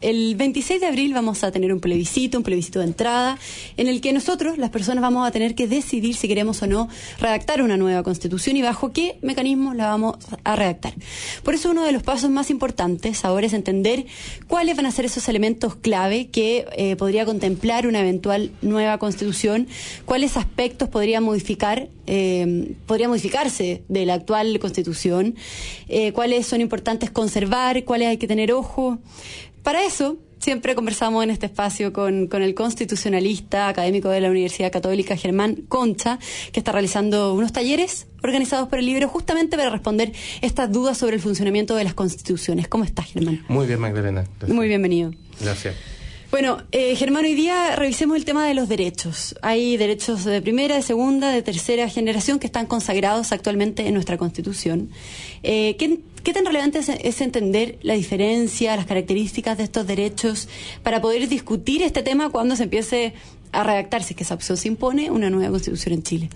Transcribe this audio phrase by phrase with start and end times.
[0.00, 3.38] el 26 de abril vamos a tener un plebiscito, un plebiscito de entrada,
[3.76, 6.88] en el que nosotros, las personas, vamos a tener que decidir si queremos o no
[7.18, 10.94] redactar una nueva constitución y bajo qué mecanismos la vamos a redactar.
[11.42, 14.06] Por eso uno de los pasos más importantes ahora es entender
[14.48, 19.68] cuáles van a ser esos elementos clave que eh, podría contemplar una eventual nueva constitución,
[20.04, 25.34] cuáles aspectos podría modificar, eh, podría modificarse de la actual constitución,
[25.88, 28.98] eh, cuáles son importantes conservar, cuáles hay que tener ojo.
[29.66, 35.16] Para eso, siempre conversamos en este espacio con, el constitucionalista académico de la Universidad Católica,
[35.16, 36.20] Germán Concha,
[36.52, 41.16] que está realizando unos talleres organizados por el libro justamente para responder estas dudas sobre
[41.16, 42.68] el funcionamiento de las constituciones.
[42.68, 43.44] ¿Cómo estás, Germán?
[43.48, 44.24] Muy bien, Magdalena.
[44.46, 45.10] Muy bienvenido.
[45.40, 45.74] Gracias.
[46.38, 49.34] Bueno, eh, Germán, hoy día revisemos el tema de los derechos.
[49.40, 54.18] Hay derechos de primera, de segunda, de tercera generación que están consagrados actualmente en nuestra
[54.18, 54.90] Constitución.
[55.42, 60.46] Eh, ¿qué, ¿Qué tan relevante es, entender la diferencia, las características de estos derechos
[60.82, 63.14] para poder discutir este tema cuando se empiece
[63.52, 66.28] a redactar, si es que esa opción se impone, una nueva constitución en Chile?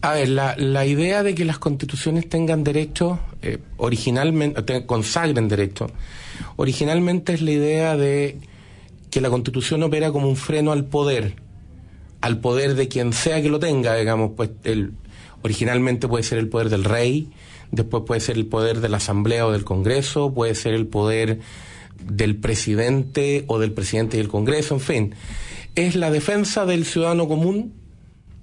[0.00, 5.90] A ver, la, idea de que las constituciones tengan derechos, eh, originalmente, consagren derechos,
[6.54, 8.38] originalmente es la idea de
[9.18, 11.34] que la constitución opera como un freno al poder,
[12.20, 14.92] al poder de quien sea que lo tenga, digamos, pues el,
[15.42, 17.28] originalmente puede ser el poder del rey,
[17.72, 21.40] después puede ser el poder de la Asamblea o del Congreso, puede ser el poder
[22.00, 25.14] del presidente o del presidente y del Congreso, en fin.
[25.74, 27.72] Es la defensa del ciudadano común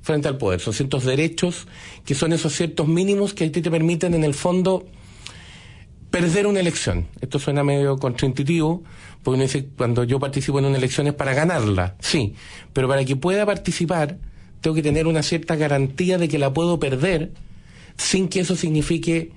[0.02, 0.60] frente al poder.
[0.60, 1.68] Son ciertos derechos
[2.04, 4.86] que son esos ciertos mínimos que a ti te permiten, en el fondo,
[6.16, 7.08] perder una elección.
[7.20, 8.84] Esto suena medio contraintuitivo,
[9.22, 12.36] porque uno dice, cuando yo participo en una elección es para ganarla, sí,
[12.72, 14.18] pero para que pueda participar,
[14.62, 17.32] tengo que tener una cierta garantía de que la puedo perder
[17.98, 19.34] sin que eso signifique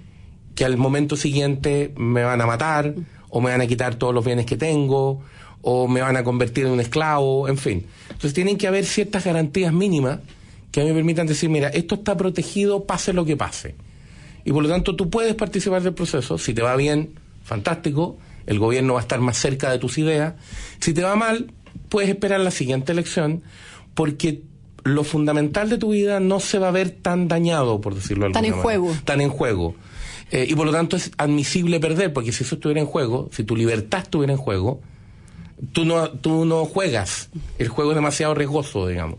[0.55, 2.95] que al momento siguiente me van a matar
[3.29, 5.21] o me van a quitar todos los bienes que tengo
[5.63, 7.87] o me van a convertir en un esclavo, en fin.
[8.03, 10.21] Entonces tienen que haber ciertas garantías mínimas
[10.71, 13.75] que me permitan decir, mira, esto está protegido pase lo que pase.
[14.49, 17.11] Y por lo tanto tú puedes participar del proceso, si te va bien,
[17.45, 18.17] fantástico,
[18.47, 20.37] el gobierno va a estar más cerca de tus ideas,
[20.81, 21.53] si te va mal,
[21.91, 23.43] puedes esperar la siguiente elección,
[23.93, 24.41] porque
[24.85, 28.33] lo fundamental de tu vida no se va a ver tan dañado, por decirlo de
[28.33, 28.97] Tan en juego.
[29.05, 29.75] Tan en juego.
[30.31, 33.45] Eh, y por lo tanto es admisible perder, porque si eso estuviera en juego, si
[33.45, 34.81] tu libertad estuviera en juego,
[35.73, 37.29] tú no, tú no juegas.
[37.59, 39.19] El juego es demasiado riesgoso, digamos.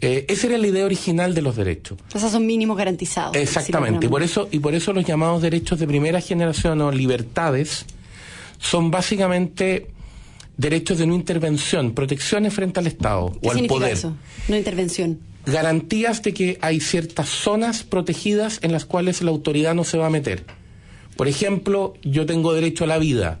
[0.00, 1.98] Eh, esa era la idea original de los derechos.
[2.14, 3.36] Esos son mínimos garantizados.
[3.36, 4.06] Exactamente.
[4.06, 7.86] Y por eso, y por eso los llamados derechos de primera generación o libertades
[8.58, 9.88] son básicamente
[10.56, 13.92] derechos de no intervención, protecciones frente al Estado o al poder.
[13.92, 14.16] Eso?
[14.48, 15.20] No intervención.
[15.46, 20.06] Garantías de que hay ciertas zonas protegidas en las cuales la autoridad no se va
[20.06, 20.44] a meter.
[21.16, 23.40] Por ejemplo, yo tengo derecho a la vida.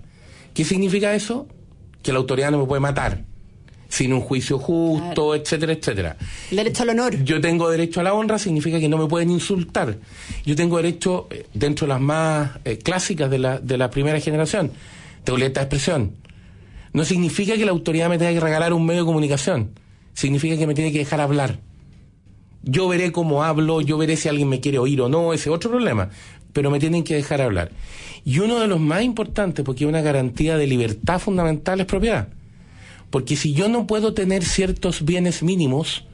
[0.52, 1.48] ¿Qué significa eso?
[2.02, 3.24] Que la autoridad no me puede matar
[3.94, 6.16] sin un juicio justo, etcétera, etcétera.
[6.50, 7.22] El derecho al honor.
[7.22, 9.96] Yo tengo derecho a la honra, significa que no me pueden insultar.
[10.44, 14.18] Yo tengo derecho, eh, dentro de las más eh, clásicas de la, de la primera
[14.20, 14.72] generación,
[15.24, 16.24] tengo libertad de expresión
[16.94, 19.70] no significa que la autoridad me tenga que regalar un medio de comunicación.
[20.14, 21.58] Significa que me tiene que dejar hablar.
[22.62, 25.54] Yo veré cómo hablo, yo veré si alguien me quiere oír o no, ese es
[25.54, 26.10] otro problema.
[26.52, 27.72] Pero me tienen que dejar hablar.
[28.24, 32.28] Y uno de los más importantes, porque es una garantía de libertad fundamental, es propiedad.
[33.14, 36.04] Porque si yo no puedo tener ciertos bienes mínimos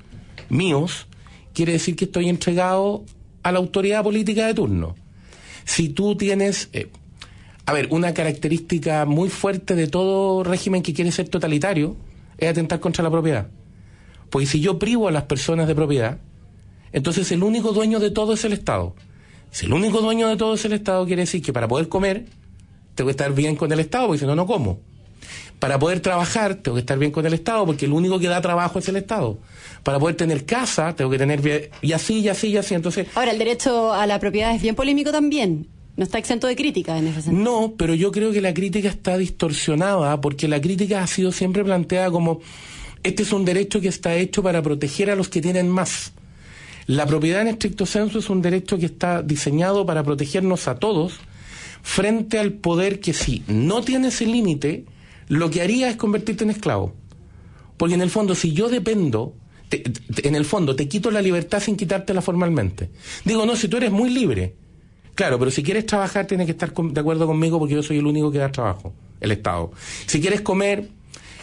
[0.51, 1.07] míos,
[1.55, 3.07] quiere decir que estoy entregado
[3.43, 4.97] a la autoridad política de turno.
[5.65, 6.91] Si tú tienes, eh,
[7.65, 11.97] a ver, una característica muy fuerte de todo régimen que quiere ser totalitario
[12.37, 13.49] es atentar contra la propiedad.
[14.29, 16.19] Porque si yo privo a las personas de propiedad,
[16.93, 18.95] entonces el único dueño de todo es el Estado.
[19.51, 22.27] Si el único dueño de todo es el Estado, quiere decir que para poder comer,
[22.95, 24.91] tengo que estar bien con el Estado, porque si no, no como.
[25.61, 28.41] Para poder trabajar, tengo que estar bien con el Estado, porque el único que da
[28.41, 29.39] trabajo es el Estado.
[29.85, 32.75] Para poder tener casa, tengo que tener y así, y así, y así.
[32.75, 33.07] Entonces.
[33.15, 35.69] Ahora, el derecho a la propiedad es bien polémico también.
[35.97, 37.45] No está exento de crítica en ese sentido.
[37.45, 41.63] No, pero yo creo que la crítica está distorsionada porque la crítica ha sido siempre
[41.63, 42.41] planteada como
[43.03, 46.13] este es un derecho que está hecho para proteger a los que tienen más.
[46.87, 51.21] La propiedad en estricto senso es un derecho que está diseñado para protegernos a todos
[51.83, 54.85] frente al poder que si no tiene ese límite,
[55.31, 56.95] lo que haría es convertirte en esclavo.
[57.79, 59.35] Porque en el fondo, si yo dependo,
[59.71, 62.91] en el fondo te quito la libertad sin quitártela formalmente.
[63.25, 64.55] Digo, no, si tú eres muy libre,
[65.21, 68.07] Claro, pero si quieres trabajar tienes que estar de acuerdo conmigo porque yo soy el
[68.07, 69.71] único que da trabajo, el Estado.
[70.07, 70.89] Si quieres comer,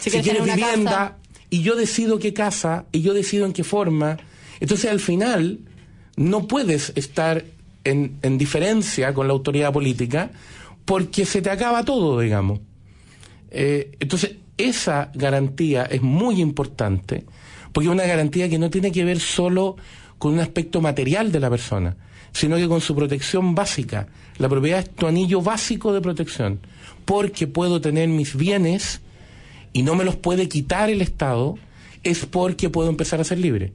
[0.00, 1.18] si, quieres vivienda,
[1.48, 4.16] y yo decido qué casa, y yo decido en qué forma,
[4.58, 5.60] entonces al final
[6.16, 7.44] no puedes estar
[7.84, 10.32] en, en diferencia con la autoridad política
[10.84, 12.58] porque se te acaba todo, digamos.
[13.50, 17.24] Eh, entonces, esa garantía es muy importante
[17.72, 19.76] porque es una garantía que no tiene que ver solo
[20.18, 21.96] con un aspecto material de la persona,
[22.32, 24.08] sino que con su protección básica.
[24.38, 26.60] La propiedad es tu anillo básico de protección,
[27.04, 29.00] porque puedo tener mis bienes
[29.72, 31.56] y no me los puede quitar el Estado,
[32.02, 33.72] es porque puedo empezar a ser libre.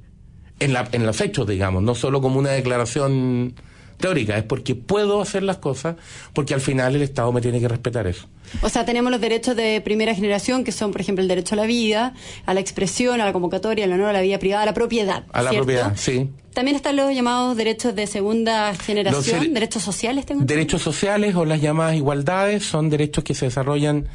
[0.59, 3.53] En, la, en los hechos, digamos, no solo como una declaración
[3.97, 5.95] teórica, es porque puedo hacer las cosas,
[6.33, 8.27] porque al final el Estado me tiene que respetar eso.
[8.61, 11.57] O sea, tenemos los derechos de primera generación, que son, por ejemplo, el derecho a
[11.57, 12.13] la vida,
[12.45, 15.23] a la expresión, a la convocatoria, al honor, a la vida privada, a la propiedad.
[15.33, 16.29] A la propiedad, sí.
[16.53, 21.61] También están los llamados derechos de segunda generación, derechos sociales, tengo Derechos sociales o las
[21.61, 24.07] llamadas igualdades son derechos que se desarrollan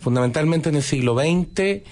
[0.00, 1.82] fundamentalmente en el siglo XX,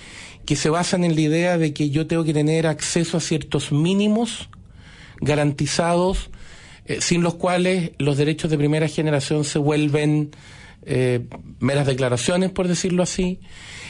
[0.44, 3.70] que se basan en la idea de que yo tengo que tener acceso a ciertos
[3.70, 4.49] mínimos
[5.20, 6.31] garantizados
[6.87, 10.32] eh, sin los cuales los derechos de primera generación se vuelven
[10.86, 11.26] eh,
[11.60, 13.40] meras declaraciones, por decirlo así.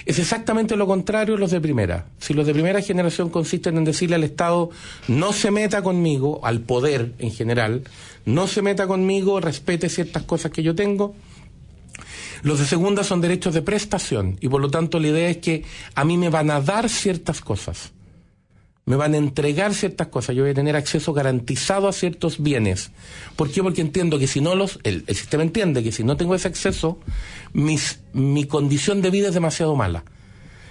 [0.07, 2.07] Es exactamente lo contrario los de primera.
[2.19, 4.71] Si los de primera generación consisten en decirle al Estado,
[5.09, 7.85] no se meta conmigo, al poder en general,
[8.27, 11.15] no se meta conmigo, respete ciertas cosas que yo tengo,
[12.43, 15.65] los de segunda son derechos de prestación y por lo tanto la idea es que
[15.95, 17.94] a mí me van a dar ciertas cosas
[18.87, 22.91] me van a entregar ciertas cosas, yo voy a tener acceso garantizado a ciertos bienes.
[23.35, 23.63] ¿Por qué?
[23.63, 26.99] Porque entiendo que si no los, el, sistema entiende que si no tengo ese acceso,
[27.53, 30.05] mis, mi condición de vida es demasiado mala.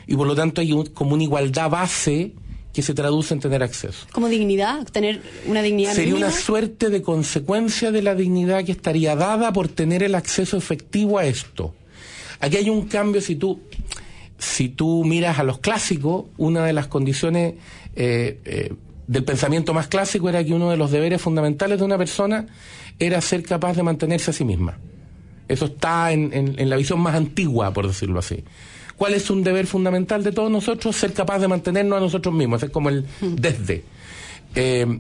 [0.06, 2.34] Y por lo tanto hay como una igualdad base
[2.74, 4.08] que se traduce en tener acceso.
[4.12, 4.86] ¿Como dignidad?
[4.88, 5.94] ¿Tener una dignidad?
[5.94, 10.58] Sería una suerte de consecuencia de la dignidad que estaría dada por tener el acceso
[10.58, 11.74] efectivo a esto.
[12.40, 13.62] Aquí hay un cambio si tú,
[14.38, 17.54] si tú miras a los clásicos, una de las condiciones
[17.96, 18.74] eh, eh,
[19.08, 22.48] del pensamiento más clásico era que uno de los deberes fundamentales de una persona
[23.00, 24.78] era ser capaz de mantenerse a sí misma.
[25.48, 28.44] Eso está en, la visión más antigua, por decirlo así.
[28.96, 30.96] ¿Cuál es un deber fundamental de todos nosotros?
[30.96, 33.36] Ser capaz de mantenernos a nosotros mismos, es como el hmm.
[33.36, 33.84] desde.
[34.56, 35.00] Eh,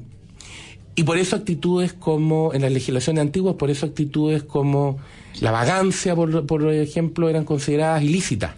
[0.95, 4.99] y por eso actitudes como, en las legislaciones antiguas, por eso actitudes como
[5.39, 8.53] la vagancia, por, por ejemplo, eran consideradas ilícitas.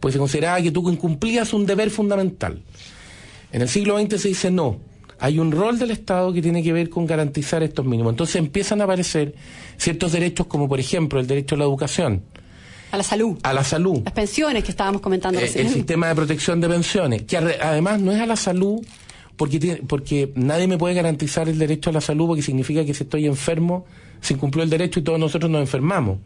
[0.00, 2.60] Pues se consideraba que tú incumplías un deber fundamental.
[3.54, 4.80] En el siglo XX se dice no.
[5.20, 8.12] Hay un rol del Estado que tiene que ver con garantizar estos mínimos.
[8.12, 9.36] Entonces empiezan a aparecer
[9.76, 12.24] ciertos derechos como por ejemplo el derecho a la educación.
[12.90, 13.38] A la salud.
[13.44, 14.00] A la salud.
[14.04, 18.10] Las pensiones que estábamos comentando eh, El sistema de protección de pensiones, que además no
[18.10, 18.84] es a la salud
[19.36, 23.04] porque, porque nadie me puede garantizar el derecho a la salud porque significa que si
[23.04, 23.86] estoy enfermo
[24.20, 26.18] se incumplió el derecho y todos nosotros nos enfermamos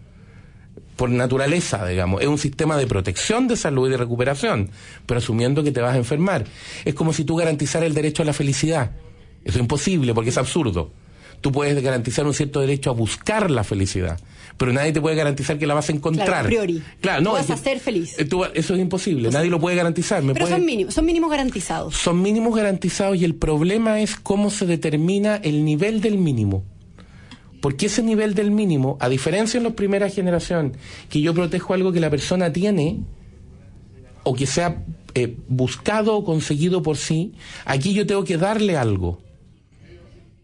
[0.98, 2.20] por naturaleza, digamos.
[2.20, 4.68] Es un sistema de protección de salud y de recuperación,
[5.06, 6.44] pero asumiendo que te vas a enfermar.
[6.84, 8.90] Es como si tú garantizaras el derecho a la felicidad.
[9.44, 10.90] Eso es imposible porque es absurdo.
[11.40, 14.18] Tú puedes garantizar un cierto derecho a buscar la felicidad,
[14.56, 16.26] pero nadie te puede garantizar que la vas a encontrar.
[16.26, 16.82] Claro, a priori.
[17.00, 17.32] Claro, no.
[17.34, 18.18] vas a ser feliz.
[18.18, 20.20] Eh, eso es imposible, nadie lo puede garantizar.
[20.32, 21.94] pero son mínimos, son mínimos garantizados.
[21.94, 26.64] Son mínimos garantizados y el problema es cómo se determina el nivel del mínimo.
[27.60, 30.76] Porque ese nivel del mínimo, a diferencia en la primera generación,
[31.08, 33.00] que yo protejo algo que la persona tiene
[34.22, 34.84] o que sea
[35.14, 37.32] eh, buscado o conseguido por sí,
[37.64, 39.20] aquí yo tengo que darle algo.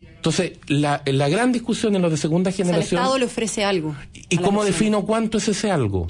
[0.01, 2.99] Entonces, la, la gran discusión en los de segunda generación...
[2.99, 3.95] el Estado le ofrece algo.
[4.31, 6.09] ¿Y cómo defino cuánto es ese algo?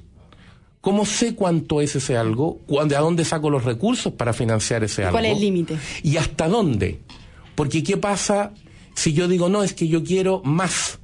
[0.80, 2.60] ¿Cómo sé cuánto es ese algo?
[2.78, 5.14] ¿A dónde saco los recursos para financiar ese algo?
[5.14, 5.76] ¿Cuál es el límite?
[6.02, 7.00] ¿Y hasta dónde?
[7.56, 8.52] Porque ¿qué pasa
[8.94, 10.98] si yo digo, no, es que yo quiero más,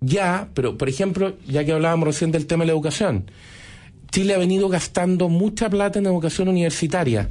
[0.00, 3.30] ya, pero por ejemplo, ya que hablábamos recién del tema de la educación,
[4.10, 7.28] Chile ha venido gastando mucha plata en educación universitaria,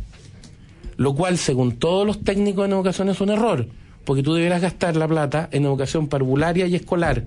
[0.98, 3.68] lo cual, según todos los técnicos en educación, es un error,
[4.06, 7.26] porque tú deberás gastar la plata en educación parvularia y escolar.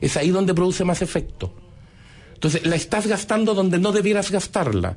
[0.00, 1.54] Es ahí donde produce más efecto.
[2.34, 4.96] Entonces, la estás gastando donde no debieras gastarla.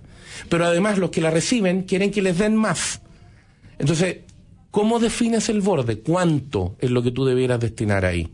[0.50, 3.02] Pero además, los que la reciben quieren que les den más.
[3.80, 4.18] Entonces,
[4.72, 6.00] ¿Cómo defines el borde?
[6.00, 8.30] ¿Cuánto es lo que tú debieras destinar ahí?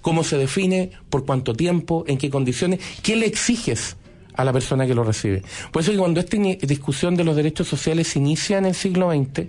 [0.00, 0.92] ¿Cómo se define?
[1.10, 2.04] ¿Por cuánto tiempo?
[2.06, 2.80] ¿En qué condiciones?
[3.02, 3.96] ¿Qué le exiges
[4.34, 5.42] a la persona que lo recibe?
[5.72, 9.48] Por eso que cuando esta discusión de los derechos sociales inicia en el siglo XX,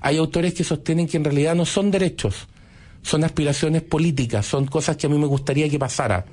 [0.00, 2.48] hay autores que sostienen que en realidad no son derechos,
[3.02, 6.24] son aspiraciones políticas, son cosas que a mí me gustaría que pasara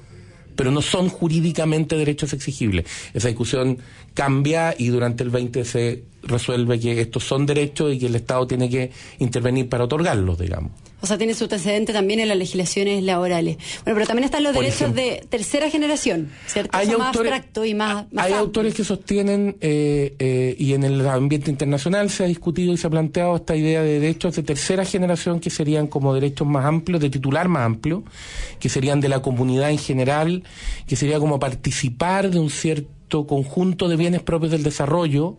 [0.55, 2.85] pero no son jurídicamente derechos exigibles.
[3.15, 3.79] Esa discusión
[4.13, 8.47] cambia y durante el 20 se resuelve que estos son derechos y que el Estado
[8.47, 10.71] tiene que intervenir para otorgarlos, digamos.
[11.03, 13.57] O sea, tiene su antecedente también en las legislaciones laborales.
[13.83, 16.77] Bueno, pero también están los derechos de tercera generación, ¿cierto?
[16.77, 21.51] Hay más abstracto y más, Hay autores que sostienen, eh, eh, y en el ambiente
[21.51, 25.41] internacional se ha discutido y se ha planteado esta idea de derechos de tercera generación
[25.41, 28.05] que serían como derechos más amplios, de titular más amplio,
[28.61, 30.43] que serían de la comunidad en general,
[30.87, 35.37] que sería como participar de un cierto conjunto de bienes propios del desarrollo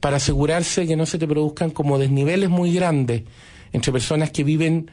[0.00, 3.22] para asegurarse que no se te produzcan como desniveles muy grandes
[3.72, 4.90] entre personas que viven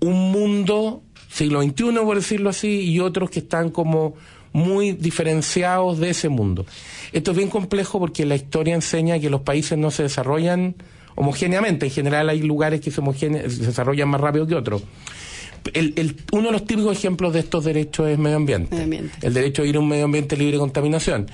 [0.00, 4.14] un mundo siglo XXI, por decirlo así, y otros que están como
[4.52, 6.66] muy diferenciados de ese mundo.
[7.12, 10.74] Esto es bien complejo porque la historia enseña que los países no se desarrollan
[11.14, 11.86] homogéneamente.
[11.86, 14.82] En general hay lugares que se, desarrollan más rápido que otros.
[15.72, 19.10] El, uno de los típicos ejemplos de estos derechos es medio ambiente.
[19.22, 21.28] El derecho a ir a un medio ambiente libre de contaminación.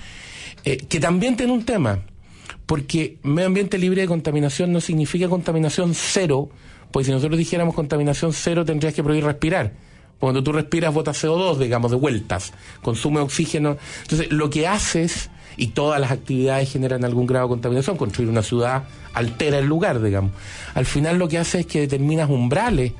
[0.64, 2.00] Eh, que también tiene un tema,
[2.66, 6.48] porque medio ambiente libre de contaminación no significa contaminación cero,
[6.90, 9.72] pues si nosotros dijéramos contaminación cero tendrías que prohibir respirar.
[10.18, 12.52] Cuando tú respiras botas CO2, digamos, de vueltas,
[12.82, 13.76] consume oxígeno.
[14.02, 18.42] Entonces, lo que haces, y todas las actividades generan algún grado de contaminación, construir una
[18.42, 20.32] ciudad altera el lugar, digamos.
[20.74, 22.92] Al final lo que hace es que determinas umbrales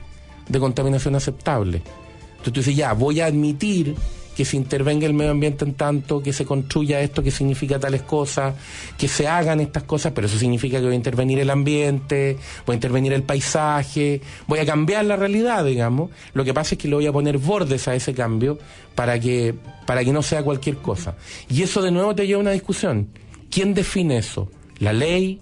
[0.49, 1.79] de contaminación aceptable.
[1.79, 3.97] Entonces tú dices, ya, voy a admitir
[4.35, 8.03] que se intervenga el medio ambiente en tanto, que se construya esto que significa tales
[8.03, 8.55] cosas,
[8.99, 12.37] que se hagan estas cosas, pero eso significa que voy a intervenir el ambiente,
[12.67, 16.11] voy a intervenir el paisaje, voy a cambiar la realidad, digamos.
[16.33, 18.59] Lo que pasa es que le voy a poner bordes a ese cambio
[18.95, 19.55] para que,
[19.87, 21.17] para que no sea cualquier cosa.
[21.49, 23.09] Y eso de nuevo te lleva a una discusión.
[23.51, 24.51] ¿Quién define eso?
[24.79, 25.41] ¿La ley?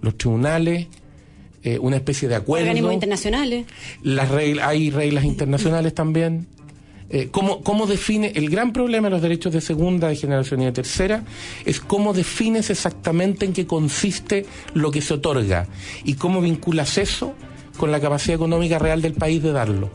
[0.00, 0.86] ¿Los tribunales?
[1.68, 2.64] Eh, una especie de acuerdo.
[2.64, 3.66] Organismos internacionales.
[4.02, 6.46] Las hay reglas internacionales también.
[7.10, 10.64] Eh, ¿cómo, ¿Cómo define el gran problema de los derechos de segunda, de generación y
[10.64, 11.24] de tercera?
[11.66, 15.66] Es cómo defines exactamente en qué consiste lo que se otorga
[16.04, 17.34] y cómo vinculas eso
[17.76, 19.90] con la capacidad económica real del país de darlo.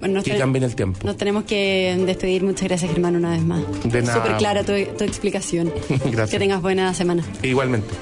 [0.00, 1.06] Bueno, que cambie en el tiempo.
[1.06, 2.42] Nos tenemos que despedir.
[2.42, 3.62] Muchas gracias, Germán, una vez más.
[3.84, 4.14] De nada.
[4.14, 5.72] Súper clara tu, tu explicación.
[5.88, 6.30] gracias.
[6.30, 7.22] Que tengas buena semana.
[7.44, 7.94] Igualmente.